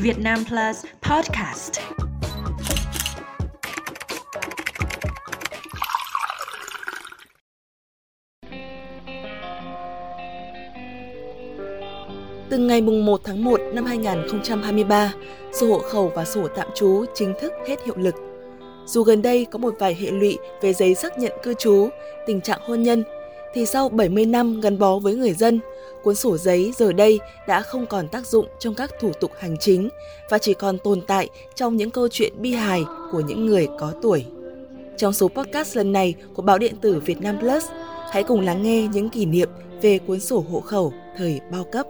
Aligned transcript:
Việt 0.00 0.18
Nam 0.18 0.38
Plus 0.48 0.84
Podcast. 1.02 1.72
Từ 12.50 12.58
ngày 12.58 12.80
1 12.80 13.20
tháng 13.24 13.44
1 13.44 13.60
năm 13.72 13.84
2023, 13.84 15.12
sổ 15.52 15.66
hộ 15.66 15.78
khẩu 15.78 16.12
và 16.14 16.24
sổ 16.24 16.48
tạm 16.56 16.68
trú 16.74 17.04
chính 17.14 17.34
thức 17.40 17.52
hết 17.68 17.84
hiệu 17.84 17.96
lực. 17.96 18.14
Dù 18.86 19.02
gần 19.02 19.22
đây 19.22 19.46
có 19.50 19.58
một 19.58 19.74
vài 19.78 19.94
hệ 19.94 20.10
lụy 20.10 20.38
về 20.60 20.72
giấy 20.72 20.94
xác 20.94 21.18
nhận 21.18 21.32
cư 21.42 21.54
trú, 21.54 21.88
tình 22.26 22.40
trạng 22.40 22.60
hôn 22.62 22.82
nhân, 22.82 23.04
thì 23.54 23.66
sau 23.66 23.88
70 23.88 24.26
năm 24.26 24.60
gắn 24.60 24.78
bó 24.78 24.98
với 24.98 25.14
người 25.14 25.32
dân, 25.32 25.60
cuốn 26.02 26.14
sổ 26.14 26.38
giấy 26.38 26.72
giờ 26.76 26.92
đây 26.92 27.20
đã 27.48 27.60
không 27.60 27.86
còn 27.86 28.08
tác 28.08 28.26
dụng 28.26 28.46
trong 28.58 28.74
các 28.74 28.90
thủ 29.00 29.12
tục 29.20 29.30
hành 29.38 29.56
chính 29.60 29.88
và 30.30 30.38
chỉ 30.38 30.54
còn 30.54 30.78
tồn 30.78 31.00
tại 31.06 31.28
trong 31.54 31.76
những 31.76 31.90
câu 31.90 32.08
chuyện 32.08 32.32
bi 32.36 32.52
hài 32.52 32.84
của 33.12 33.20
những 33.20 33.46
người 33.46 33.68
có 33.78 33.92
tuổi. 34.02 34.24
Trong 34.96 35.12
số 35.12 35.28
podcast 35.28 35.76
lần 35.76 35.92
này 35.92 36.14
của 36.34 36.42
báo 36.42 36.58
điện 36.58 36.74
tử 36.80 37.02
Việt 37.06 37.20
Nam 37.20 37.38
Plus, 37.38 37.64
hãy 38.10 38.22
cùng 38.22 38.40
lắng 38.40 38.62
nghe 38.62 38.88
những 38.92 39.10
kỷ 39.10 39.26
niệm 39.26 39.48
về 39.82 39.98
cuốn 39.98 40.20
sổ 40.20 40.44
hộ 40.50 40.60
khẩu 40.60 40.92
thời 41.16 41.40
bao 41.50 41.64
cấp. 41.64 41.86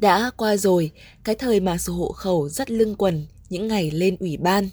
Đã 0.00 0.30
qua 0.36 0.56
rồi, 0.56 0.90
cái 1.24 1.34
thời 1.34 1.60
mà 1.60 1.78
sổ 1.78 1.92
hộ 1.92 2.12
khẩu 2.12 2.48
rất 2.48 2.70
lưng 2.70 2.94
quần 2.98 3.26
những 3.48 3.68
ngày 3.68 3.90
lên 3.90 4.16
ủy 4.20 4.36
ban. 4.36 4.68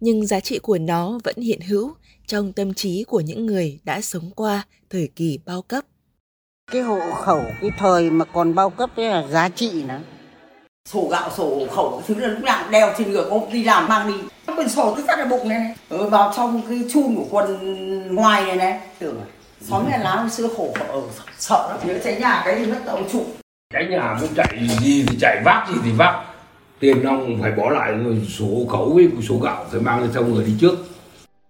Nhưng 0.00 0.26
giá 0.26 0.40
trị 0.40 0.58
của 0.58 0.78
nó 0.78 1.18
vẫn 1.24 1.36
hiện 1.36 1.60
hữu 1.60 1.92
trong 2.26 2.52
tâm 2.52 2.74
trí 2.74 3.04
của 3.04 3.20
những 3.20 3.46
người 3.46 3.80
đã 3.84 4.00
sống 4.00 4.30
qua 4.36 4.62
thời 4.90 5.08
kỳ 5.16 5.38
bao 5.46 5.62
cấp. 5.62 5.84
Cái 6.72 6.82
hộ 6.82 7.00
khẩu, 7.24 7.42
cái 7.60 7.70
thời 7.78 8.10
mà 8.10 8.24
còn 8.24 8.54
bao 8.54 8.70
cấp 8.70 8.90
ấy 8.96 9.08
là 9.08 9.26
giá 9.28 9.48
trị 9.48 9.82
nữa. 9.82 10.00
sổ 10.88 11.08
gạo 11.10 11.30
sổ 11.36 11.58
hộ 11.58 11.66
khẩu 11.66 12.02
thứ 12.06 12.14
là 12.14 12.28
lúc 12.28 12.42
nào 12.42 12.70
đeo 12.70 12.94
trên 12.98 13.10
người 13.12 13.24
không 13.24 13.52
đi 13.52 13.64
làm 13.64 13.88
mang 13.88 14.08
đi 14.08 14.28
quyển 14.58 14.68
sổ 14.68 14.94
cứ 14.96 15.02
sát 15.06 15.18
ở 15.18 15.24
bụng 15.24 15.48
này 15.48 15.58
này 15.58 15.74
ừ, 15.88 16.08
vào 16.08 16.32
trong 16.36 16.62
cái 16.68 16.84
chun 16.92 17.16
của 17.16 17.26
quần 17.30 18.14
ngoài 18.14 18.44
này 18.44 18.56
này 18.56 18.80
tưởng 18.98 19.20
xóm 19.60 19.90
nhà 19.90 19.98
lá 19.98 20.16
hồi 20.16 20.30
xưa 20.30 20.48
khổ 20.56 20.74
ở 20.88 21.02
sợ 21.38 21.66
lắm 21.68 21.88
nhớ 21.88 21.98
cháy 22.04 22.20
nhà 22.20 22.42
cái 22.44 22.64
gì 22.64 22.72
mất 22.72 22.80
ông 22.86 23.08
trụ 23.12 23.24
cái 23.74 23.86
nhà 23.86 24.18
muốn 24.20 24.28
chạy 24.36 24.58
gì 24.80 25.04
thì 25.08 25.18
chạy 25.20 25.42
vác 25.44 25.68
gì 25.68 25.74
thì 25.84 25.92
vác 25.92 26.24
tiền 26.80 27.02
ông 27.02 27.38
phải 27.42 27.52
bỏ 27.52 27.70
lại 27.70 27.94
số 28.28 28.46
hộ 28.46 28.66
khẩu 28.68 28.92
với 28.94 29.08
số 29.28 29.38
gạo 29.38 29.66
phải 29.70 29.80
mang 29.80 30.00
lên 30.00 30.10
trong 30.14 30.34
người 30.34 30.44
đi 30.44 30.54
trước 30.60 30.74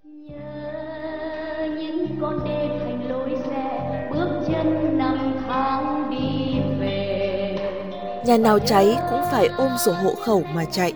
nhớ 0.03 1.69
những 1.79 2.07
con 2.21 2.45
đê 2.45 2.69
thành 2.69 3.11
lối 3.11 3.31
xe 3.51 4.09
bước 4.13 4.29
chân 4.49 4.99
năm 4.99 5.37
tháng 5.49 6.11
đi 6.11 6.61
về 6.81 7.59
Nhà 8.27 8.37
nào 8.37 8.59
cháy 8.59 8.97
cũng 9.11 9.21
phải 9.33 9.47
ôm 9.47 9.71
sổ 9.85 9.93
hộ 9.93 10.15
khẩu 10.15 10.43
mà 10.55 10.65
chạy. 10.65 10.93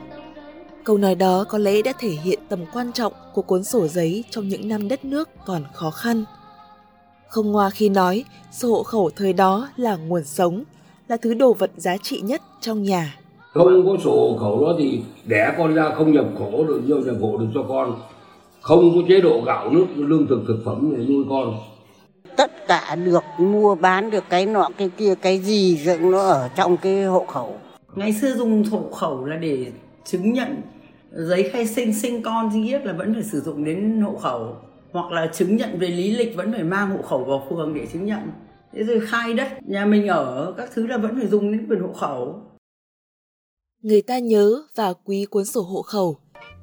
Câu 0.85 0.99
nói 0.99 1.15
đó 1.15 1.45
có 1.49 1.59
lẽ 1.59 1.83
đã 1.83 1.93
thể 1.99 2.11
hiện 2.11 2.39
tầm 2.49 2.65
quan 2.73 2.93
trọng 2.93 3.13
của 3.33 3.43
cuốn 3.43 3.65
sổ 3.65 3.89
giấy 3.89 4.25
trong 4.31 4.49
những 4.49 4.69
năm 4.69 4.89
đất 4.89 5.05
nước 5.05 5.29
còn 5.47 5.65
khó 5.73 5.91
khăn. 5.91 6.25
Không 7.29 7.53
ngoa 7.53 7.71
khi 7.71 7.89
nói, 7.89 8.25
sổ 8.53 8.69
hộ 8.69 8.83
khẩu 8.83 9.11
thời 9.17 9.33
đó 9.33 9.69
là 9.77 9.97
nguồn 9.97 10.25
sống, 10.25 10.65
là 11.13 11.19
thứ 11.23 11.35
đồ 11.35 11.53
vật 11.53 11.71
giá 11.77 11.97
trị 11.97 12.21
nhất 12.21 12.43
trong 12.61 12.83
nhà. 12.83 13.15
không 13.55 13.87
có 13.87 13.97
sổ 14.05 14.11
hộ 14.11 14.39
khẩu 14.39 14.65
đó 14.67 14.75
thì 14.79 15.01
đẻ 15.27 15.55
con 15.59 15.75
ra 15.75 15.91
không 15.95 16.13
nhập 16.13 16.27
khẩu 16.39 16.65
được 16.65 16.83
vô 16.87 16.97
nhập 16.97 17.17
hộ 17.21 17.37
được 17.39 17.47
cho 17.55 17.65
con 17.69 18.01
không 18.61 18.91
có 18.95 19.01
chế 19.09 19.21
độ 19.21 19.43
gạo 19.47 19.71
nước 19.71 19.87
lương 19.97 20.27
thực 20.27 20.41
thực 20.49 20.59
phẩm 20.65 20.95
để 20.97 21.05
nuôi 21.05 21.25
con 21.31 21.55
Tất 22.37 22.67
cả 22.69 22.97
được 23.05 23.25
mua 23.39 23.75
bán 23.75 24.11
được 24.11 24.25
cái 24.29 24.47
nọ 24.47 24.69
cái 24.79 24.91
kia 24.97 25.15
cái 25.15 25.39
gì 25.39 25.77
dựng 25.77 26.11
nó 26.11 26.19
ở 26.19 26.49
trong 26.57 26.77
cái 26.77 27.05
hộ 27.05 27.25
khẩu. 27.29 27.55
ngày 27.95 28.13
xưa 28.13 28.35
dùng 28.35 28.65
sổ 28.65 28.79
hộ 28.79 28.91
khẩu 28.91 29.25
là 29.25 29.37
để 29.37 29.67
chứng 30.05 30.33
nhận 30.33 30.63
giấy 31.13 31.51
khai 31.53 31.67
sinh 31.67 31.95
sinh 31.95 32.23
con 32.23 32.51
duy 32.53 32.61
nhất 32.61 32.87
là 32.87 32.93
vẫn 32.93 33.15
phải 33.15 33.23
sử 33.23 33.41
dụng 33.41 33.65
đến 33.65 34.01
hộ 34.01 34.17
khẩu 34.17 34.57
hoặc 34.93 35.13
là 35.13 35.27
chứng 35.33 35.57
nhận 35.57 35.79
về 35.79 35.89
lý 35.89 36.11
lịch 36.11 36.37
vẫn 36.37 36.53
phải 36.53 36.63
mang 36.63 36.91
hộ 36.91 37.03
khẩu 37.03 37.25
vào 37.25 37.47
phường 37.51 37.75
để 37.75 37.87
chứng 37.93 38.07
nhận 38.07 38.21
thế 38.73 38.83
rồi 38.83 39.01
khai 39.07 39.35
đất 39.35 39.49
nhà 39.67 39.87
mình 39.87 40.07
ở 40.07 40.55
các 40.57 40.71
thứ 40.75 40.87
là 40.87 40.97
vẫn 40.97 41.17
phải 41.21 41.29
dùng 41.29 41.53
đến 41.53 41.67
quyền 41.69 41.81
hộ 41.81 41.93
khẩu 41.93 42.43
Người 43.83 44.03
ta 44.03 44.19
nhớ 44.19 44.63
và 44.77 44.93
quý 45.05 45.27
cuốn 45.31 45.45
sổ 45.45 45.63
hộ 45.63 45.83
khẩu. 45.83 46.17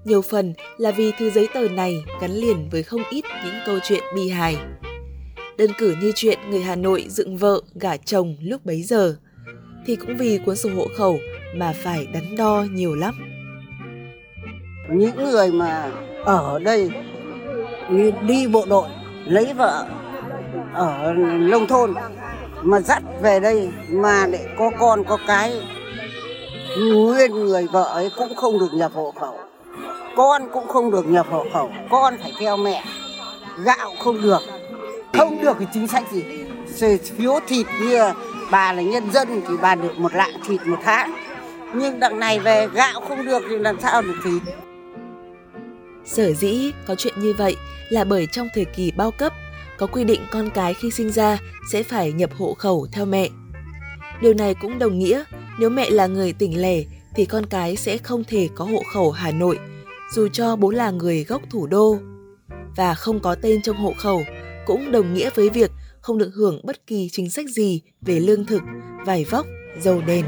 Nhiều 0.05 0.21
phần 0.21 0.53
là 0.77 0.91
vì 0.91 1.11
thứ 1.19 1.29
giấy 1.29 1.47
tờ 1.53 1.67
này 1.67 2.03
gắn 2.21 2.31
liền 2.31 2.69
với 2.71 2.83
không 2.83 3.01
ít 3.09 3.25
những 3.45 3.55
câu 3.65 3.79
chuyện 3.83 4.03
bi 4.15 4.29
hài. 4.29 4.57
Đơn 5.57 5.71
cử 5.77 5.95
như 6.01 6.11
chuyện 6.15 6.39
người 6.49 6.61
Hà 6.61 6.75
Nội 6.75 7.05
dựng 7.09 7.37
vợ 7.37 7.61
gả 7.75 7.97
chồng 7.97 8.35
lúc 8.41 8.65
bấy 8.65 8.83
giờ, 8.83 9.15
thì 9.85 9.95
cũng 9.95 10.17
vì 10.17 10.37
cuốn 10.45 10.55
sổ 10.55 10.69
hộ 10.75 10.87
khẩu 10.95 11.19
mà 11.55 11.73
phải 11.75 12.07
đắn 12.13 12.35
đo 12.37 12.65
nhiều 12.71 12.95
lắm. 12.95 13.15
Những 14.91 15.15
người 15.15 15.51
mà 15.51 15.91
ở 16.25 16.59
đây 16.59 16.89
đi 18.27 18.47
bộ 18.47 18.65
đội 18.69 18.89
lấy 19.25 19.53
vợ 19.53 19.89
ở 20.73 21.13
nông 21.39 21.67
thôn 21.67 21.93
mà 22.61 22.79
dắt 22.79 23.03
về 23.21 23.39
đây 23.39 23.69
mà 23.89 24.27
để 24.31 24.47
có 24.57 24.71
con, 24.79 25.03
có 25.03 25.17
cái, 25.27 25.61
nguyên 26.77 27.31
người 27.31 27.67
vợ 27.71 27.83
ấy 27.83 28.11
cũng 28.17 28.35
không 28.35 28.59
được 28.59 28.73
nhập 28.73 28.91
hộ 28.95 29.13
khẩu. 29.19 29.39
Con 30.15 30.41
cũng 30.53 30.67
không 30.67 30.91
được 30.91 31.07
nhập 31.07 31.27
hộ 31.29 31.45
khẩu, 31.53 31.71
con 31.89 32.17
phải 32.21 32.33
theo 32.39 32.57
mẹ. 32.57 32.83
Gạo 33.63 33.93
không 33.99 34.21
được. 34.21 34.41
Không 35.17 35.41
được 35.41 35.57
cái 35.59 35.67
chính 35.73 35.87
sách 35.87 36.03
gì? 36.11 36.23
Phiếu 37.17 37.39
thịt 37.47 37.67
như 37.81 37.99
bà 38.51 38.73
là 38.73 38.81
nhân 38.81 39.11
dân 39.11 39.41
thì 39.47 39.53
bà 39.61 39.75
được 39.75 39.97
một 39.97 40.13
lạng 40.13 40.33
thịt 40.47 40.61
một 40.65 40.77
tháng. 40.83 41.13
Nhưng 41.73 41.99
đằng 41.99 42.19
này 42.19 42.39
về 42.39 42.67
gạo 42.73 43.01
không 43.07 43.25
được 43.25 43.43
thì 43.49 43.57
làm 43.57 43.79
sao 43.79 44.01
được 44.01 44.15
thịt? 44.23 44.41
Sở 46.05 46.33
dĩ 46.33 46.71
có 46.87 46.95
chuyện 46.95 47.13
như 47.17 47.33
vậy 47.37 47.55
là 47.89 48.03
bởi 48.03 48.27
trong 48.31 48.47
thời 48.55 48.65
kỳ 48.65 48.91
bao 48.95 49.11
cấp 49.11 49.33
có 49.79 49.87
quy 49.87 50.03
định 50.03 50.21
con 50.31 50.49
cái 50.49 50.73
khi 50.73 50.91
sinh 50.91 51.11
ra 51.11 51.37
sẽ 51.71 51.83
phải 51.83 52.11
nhập 52.11 52.29
hộ 52.37 52.53
khẩu 52.53 52.87
theo 52.91 53.05
mẹ. 53.05 53.29
Điều 54.21 54.33
này 54.33 54.53
cũng 54.61 54.79
đồng 54.79 54.99
nghĩa 54.99 55.23
nếu 55.59 55.69
mẹ 55.69 55.89
là 55.89 56.07
người 56.07 56.33
tỉnh 56.33 56.61
lẻ 56.61 56.83
thì 57.15 57.25
con 57.25 57.45
cái 57.45 57.75
sẽ 57.75 57.97
không 57.97 58.23
thể 58.23 58.49
có 58.55 58.65
hộ 58.65 58.83
khẩu 58.93 59.11
Hà 59.11 59.31
Nội 59.31 59.59
dù 60.15 60.27
cho 60.27 60.55
bố 60.55 60.71
là 60.71 60.91
người 60.91 61.23
gốc 61.23 61.41
thủ 61.49 61.67
đô. 61.67 61.97
Và 62.75 62.93
không 62.93 63.19
có 63.19 63.35
tên 63.35 63.61
trong 63.61 63.77
hộ 63.77 63.93
khẩu 63.97 64.23
cũng 64.65 64.91
đồng 64.91 65.13
nghĩa 65.13 65.29
với 65.35 65.49
việc 65.49 65.71
không 66.01 66.17
được 66.17 66.31
hưởng 66.35 66.61
bất 66.63 66.87
kỳ 66.87 67.09
chính 67.11 67.29
sách 67.29 67.45
gì 67.49 67.81
về 68.01 68.19
lương 68.19 68.45
thực, 68.45 68.61
vải 69.05 69.23
vóc, 69.23 69.45
dầu 69.81 70.01
đèn. 70.01 70.25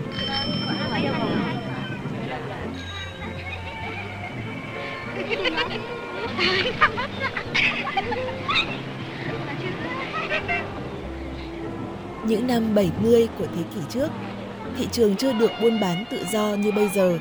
Những 12.25 12.47
năm 12.47 12.75
70 12.75 13.27
của 13.37 13.45
thế 13.55 13.61
kỷ 13.75 13.81
trước, 13.89 14.07
thị 14.77 14.87
trường 14.91 15.15
chưa 15.15 15.33
được 15.33 15.51
buôn 15.61 15.79
bán 15.79 16.05
tự 16.11 16.25
do 16.31 16.55
như 16.59 16.71
bây 16.71 16.89
giờ. 16.89 17.17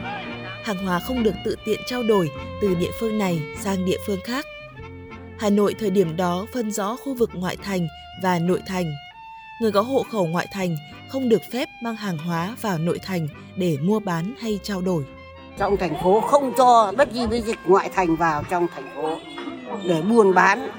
Hàng 0.65 0.87
hóa 0.87 1.01
không 1.01 1.23
được 1.23 1.35
tự 1.45 1.57
tiện 1.65 1.81
trao 1.87 2.03
đổi 2.03 2.31
từ 2.63 2.75
địa 2.75 2.91
phương 3.01 3.19
này 3.19 3.41
sang 3.61 3.85
địa 3.85 3.99
phương 4.07 4.21
khác. 4.25 4.47
Hà 5.39 5.51
Nội 5.51 5.75
thời 5.79 5.91
điểm 5.91 6.17
đó 6.17 6.47
phân 6.55 6.71
rõ 6.71 6.97
khu 6.97 7.15
vực 7.15 7.31
ngoại 7.35 7.57
thành 7.57 7.89
và 8.23 8.39
nội 8.39 8.61
thành. 8.67 8.93
Người 9.61 9.73
có 9.73 9.81
hộ 9.81 10.03
khẩu 10.13 10.27
ngoại 10.27 10.47
thành 10.53 10.77
không 11.09 11.29
được 11.29 11.43
phép 11.53 11.69
mang 11.83 11.97
hàng 11.97 12.19
hóa 12.19 12.57
vào 12.61 12.79
nội 12.79 12.99
thành 13.03 13.29
để 13.57 13.77
mua 13.83 14.01
bán 14.01 14.35
hay 14.41 14.61
trao 14.63 14.81
đổi. 14.81 15.05
trong 15.59 15.77
thành 15.77 16.03
phố 16.03 16.21
không 16.21 16.53
cho 16.57 16.93
bất 16.97 17.13
kỳ 17.15 17.21
cái 17.31 17.41
dịch 17.43 17.59
ngoại 17.67 17.91
thành 17.95 18.17
vào 18.17 18.43
trong 18.51 18.67
thành 18.75 18.89
phố 18.97 19.19
để 19.85 20.03
buôn 20.03 20.35
bán 20.35 20.71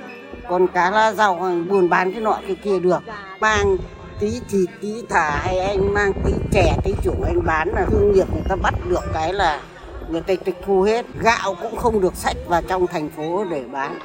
còn 0.49 0.67
cá 0.67 0.91
lá 0.91 1.13
rau 1.13 1.41
hay 1.41 1.55
buôn 1.61 1.89
bán 1.89 2.11
cái 2.11 2.21
nọ 2.21 2.39
cái 2.47 2.55
kia 2.55 2.79
được. 2.79 2.99
Mang 3.39 3.77
tí 4.19 4.39
thịt 4.49 4.69
tí 4.81 4.93
thả 5.09 5.37
hay 5.37 5.59
anh 5.59 5.93
mang 5.93 6.13
tí 6.25 6.31
chè 6.51 6.77
tí 6.83 6.93
chủng 7.03 7.23
anh 7.23 7.45
bán 7.45 7.69
là 7.69 7.85
thương 7.85 8.11
nghiệp 8.11 8.33
người 8.33 8.43
ta 8.49 8.55
bắt 8.55 8.73
được 8.89 9.03
cái 9.13 9.33
là 9.33 9.61
người 10.09 10.21
ta 10.21 10.33
tịch 10.45 10.57
thu 10.65 10.81
hết. 10.81 11.05
Gạo 11.19 11.55
cũng 11.61 11.75
không 11.75 12.01
được 12.01 12.15
sách 12.15 12.37
vào 12.47 12.61
trong 12.61 12.87
thành 12.87 13.09
phố 13.09 13.45
để 13.51 13.63
bán. 13.71 13.99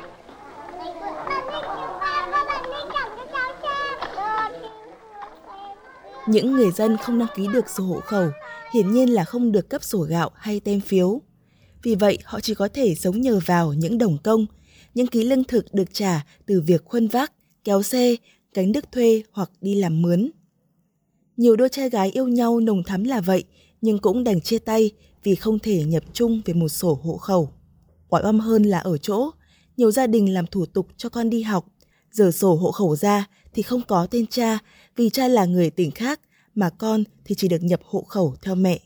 Những 6.27 6.53
người 6.53 6.71
dân 6.71 6.97
không 6.97 7.19
đăng 7.19 7.29
ký 7.37 7.49
được 7.53 7.69
sổ 7.69 7.85
hộ 7.85 8.01
khẩu 8.01 8.29
hiển 8.73 8.93
nhiên 8.93 9.15
là 9.15 9.25
không 9.25 9.53
được 9.53 9.69
cấp 9.69 9.85
sổ 9.85 9.99
gạo 9.99 10.31
hay 10.35 10.61
tem 10.61 10.81
phiếu. 10.81 11.21
Vì 11.83 11.95
vậy, 11.95 12.19
họ 12.25 12.41
chỉ 12.41 12.55
có 12.55 12.69
thể 12.75 12.95
sống 12.95 13.21
nhờ 13.21 13.41
vào 13.47 13.73
những 13.73 13.99
đồng 13.99 14.19
công, 14.25 14.47
những 14.97 15.07
ký 15.07 15.25
lương 15.25 15.45
thực 15.45 15.75
được 15.75 15.95
trả 15.95 16.27
từ 16.47 16.61
việc 16.61 16.85
khuân 16.85 17.09
vác, 17.09 17.33
kéo 17.65 17.83
xe, 17.83 18.17
cánh 18.55 18.73
đức 18.73 18.93
thuê 18.93 19.23
hoặc 19.33 19.51
đi 19.61 19.75
làm 19.75 20.03
mướn. 20.03 20.31
Nhiều 21.37 21.57
đôi 21.57 21.69
trai 21.69 21.91
gái 21.91 22.11
yêu 22.11 22.29
nhau 22.29 22.61
nồng 22.61 22.83
thắm 22.83 23.05
là 23.05 23.21
vậy, 23.21 23.45
nhưng 23.81 23.99
cũng 23.99 24.25
đành 24.25 24.41
chia 24.41 24.59
tay 24.59 24.91
vì 25.23 25.35
không 25.35 25.59
thể 25.59 25.85
nhập 25.85 26.03
chung 26.13 26.41
về 26.45 26.55
một 26.55 26.69
sổ 26.69 27.01
hộ 27.03 27.17
khẩu. 27.17 27.49
Quỏi 28.09 28.23
âm 28.23 28.41
hơn 28.41 28.63
là 28.63 28.79
ở 28.79 28.99
chỗ, 28.99 29.31
nhiều 29.77 29.91
gia 29.91 30.07
đình 30.07 30.35
làm 30.35 30.47
thủ 30.47 30.67
tục 30.67 30.89
cho 30.97 31.09
con 31.09 31.31
đi 31.31 31.43
học, 31.43 31.67
giờ 32.11 32.31
sổ 32.31 32.55
hộ 32.55 32.73
khẩu 32.73 32.97
ra 32.97 33.27
thì 33.55 33.63
không 33.63 33.83
có 33.89 34.07
tên 34.11 34.27
cha 34.27 34.59
vì 34.97 35.11
cha 35.11 35.29
là 35.29 35.45
người 35.45 35.71
tỉnh 35.71 35.91
khác 35.91 36.21
mà 36.55 36.71
con 36.71 37.05
thì 37.25 37.35
chỉ 37.35 37.49
được 37.49 37.63
nhập 37.63 37.81
hộ 37.85 38.03
khẩu 38.03 38.35
theo 38.43 38.55
mẹ. 38.55 38.81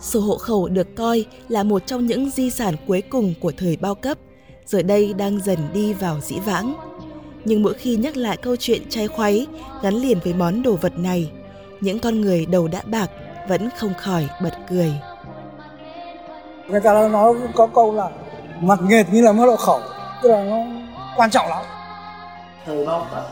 Sổ 0.00 0.20
hộ 0.20 0.36
khẩu 0.36 0.68
được 0.68 0.96
coi 0.96 1.24
là 1.48 1.62
một 1.62 1.82
trong 1.86 2.06
những 2.06 2.30
di 2.30 2.50
sản 2.50 2.74
cuối 2.86 3.02
cùng 3.10 3.34
của 3.40 3.52
thời 3.58 3.76
bao 3.76 3.94
cấp, 3.94 4.18
giờ 4.66 4.82
đây 4.82 5.14
đang 5.14 5.40
dần 5.40 5.58
đi 5.72 5.92
vào 5.92 6.20
dĩ 6.20 6.38
vãng. 6.38 6.74
Nhưng 7.44 7.62
mỗi 7.62 7.74
khi 7.74 7.96
nhắc 7.96 8.16
lại 8.16 8.36
câu 8.36 8.56
chuyện 8.56 8.88
chay 8.88 9.08
khoáy 9.08 9.46
gắn 9.82 9.94
liền 9.94 10.20
với 10.24 10.34
món 10.34 10.62
đồ 10.62 10.72
vật 10.72 10.98
này, 10.98 11.30
những 11.80 11.98
con 11.98 12.20
người 12.20 12.46
đầu 12.46 12.68
đã 12.68 12.82
bạc 12.86 13.10
vẫn 13.48 13.68
không 13.76 13.94
khỏi 13.98 14.28
bật 14.42 14.52
cười. 14.70 14.92
Người 16.68 16.80
ta 16.80 17.08
nói 17.08 17.34
có 17.54 17.66
câu 17.66 17.94
là 17.94 18.10
mặt 18.60 18.78
nghệt 18.82 19.06
như 19.12 19.22
là 19.22 19.32
mất 19.32 19.46
hộ 19.46 19.56
khẩu, 19.56 19.80
tức 20.22 20.28
là 20.28 20.44
nó 20.44 20.56
quan 21.16 21.30
trọng 21.30 21.48
lắm. 21.48 21.64
Thời 22.66 22.86
bao 22.86 23.06
cấp, 23.10 23.24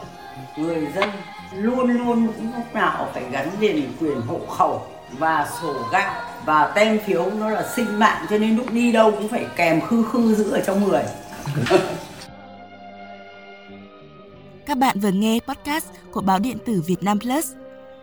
người 0.57 0.87
dân 0.95 1.11
luôn 1.53 1.91
luôn 1.91 2.27
lúc 2.27 2.75
nào 2.75 3.09
phải 3.15 3.23
gắn 3.31 3.51
liền 3.61 3.93
quyền 4.01 4.21
hộ 4.21 4.39
khẩu 4.49 4.83
và 5.19 5.49
sổ 5.63 5.75
gạo 5.93 6.28
và 6.45 6.73
tem 6.75 6.99
phiếu 7.07 7.31
nó 7.39 7.51
là 7.51 7.69
sinh 7.77 7.99
mạng 7.99 8.27
cho 8.31 8.39
nên 8.39 8.57
lúc 8.57 8.73
đi 8.73 8.93
đâu 8.93 9.11
cũng 9.11 9.29
phải 9.29 9.47
kèm 9.57 9.81
khư 9.81 10.05
khư 10.13 10.35
giữ 10.35 10.51
ở 10.51 10.61
trong 10.61 10.89
người 10.89 11.03
Các 14.67 14.79
bạn 14.79 15.01
vừa 15.01 15.11
nghe 15.11 15.39
podcast 15.49 15.87
của 16.13 16.21
báo 16.21 16.39
điện 16.39 16.59
tử 16.67 16.83
Việt 16.87 17.03
Nam 17.03 17.21
Plus. 17.21 17.53